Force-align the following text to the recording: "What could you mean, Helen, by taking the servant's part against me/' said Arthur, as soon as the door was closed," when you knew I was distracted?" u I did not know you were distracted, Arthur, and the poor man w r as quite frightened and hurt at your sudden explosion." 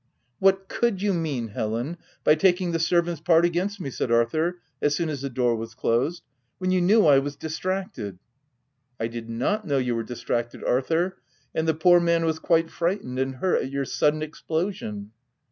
"What 0.39 0.67
could 0.67 1.03
you 1.03 1.13
mean, 1.13 1.49
Helen, 1.49 1.95
by 2.23 2.33
taking 2.33 2.71
the 2.71 2.79
servant's 2.79 3.21
part 3.21 3.45
against 3.45 3.79
me/' 3.79 3.93
said 3.93 4.09
Arthur, 4.11 4.57
as 4.81 4.95
soon 4.95 5.09
as 5.09 5.21
the 5.21 5.29
door 5.29 5.55
was 5.55 5.75
closed," 5.75 6.23
when 6.57 6.71
you 6.71 6.81
knew 6.81 7.05
I 7.05 7.19
was 7.19 7.35
distracted?" 7.35 8.13
u 8.15 8.19
I 8.99 9.05
did 9.05 9.29
not 9.29 9.67
know 9.67 9.77
you 9.77 9.93
were 9.95 10.01
distracted, 10.01 10.63
Arthur, 10.63 11.17
and 11.53 11.67
the 11.67 11.75
poor 11.75 11.99
man 11.99 12.21
w 12.21 12.29
r 12.29 12.29
as 12.31 12.39
quite 12.39 12.71
frightened 12.71 13.19
and 13.19 13.35
hurt 13.35 13.61
at 13.61 13.69
your 13.69 13.85
sudden 13.85 14.23
explosion." 14.23 15.11